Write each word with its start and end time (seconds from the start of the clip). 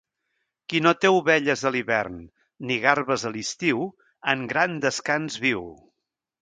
Qui 0.71 0.79
no 0.85 0.93
té 1.03 1.11
ovelles 1.17 1.65
a 1.69 1.71
l'hivern 1.75 2.17
ni 2.71 2.81
garbes 2.87 3.29
a 3.29 3.33
l'estiu 3.37 3.87
en 4.35 4.47
gran 4.55 4.79
descans 4.89 5.41
viu. 5.49 5.67